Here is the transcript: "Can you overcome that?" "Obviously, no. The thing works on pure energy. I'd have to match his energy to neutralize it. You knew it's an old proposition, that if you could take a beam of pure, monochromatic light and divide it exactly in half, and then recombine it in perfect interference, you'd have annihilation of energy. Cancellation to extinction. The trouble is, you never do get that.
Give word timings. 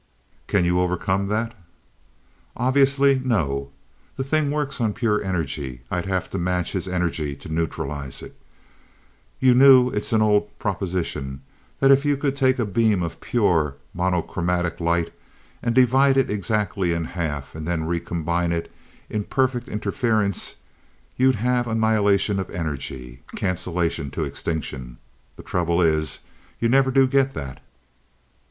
"Can 0.47 0.65
you 0.65 0.79
overcome 0.79 1.27
that?" 1.27 1.53
"Obviously, 2.57 3.21
no. 3.23 3.69
The 4.17 4.23
thing 4.23 4.49
works 4.49 4.81
on 4.81 4.93
pure 4.95 5.23
energy. 5.23 5.81
I'd 5.91 6.07
have 6.07 6.27
to 6.31 6.39
match 6.39 6.71
his 6.71 6.87
energy 6.87 7.35
to 7.35 7.53
neutralize 7.53 8.23
it. 8.23 8.35
You 9.39 9.53
knew 9.53 9.91
it's 9.91 10.11
an 10.11 10.23
old 10.23 10.57
proposition, 10.57 11.41
that 11.79 11.91
if 11.91 12.03
you 12.03 12.17
could 12.17 12.35
take 12.35 12.57
a 12.57 12.65
beam 12.65 13.03
of 13.03 13.21
pure, 13.21 13.75
monochromatic 13.93 14.79
light 14.79 15.13
and 15.61 15.75
divide 15.75 16.17
it 16.17 16.31
exactly 16.31 16.93
in 16.93 17.03
half, 17.05 17.53
and 17.53 17.67
then 17.67 17.83
recombine 17.83 18.51
it 18.51 18.73
in 19.07 19.23
perfect 19.25 19.69
interference, 19.69 20.55
you'd 21.15 21.35
have 21.35 21.67
annihilation 21.67 22.39
of 22.39 22.49
energy. 22.49 23.21
Cancellation 23.35 24.09
to 24.09 24.23
extinction. 24.23 24.97
The 25.35 25.43
trouble 25.43 25.79
is, 25.79 26.21
you 26.59 26.69
never 26.69 26.89
do 26.89 27.05
get 27.05 27.35
that. 27.35 27.59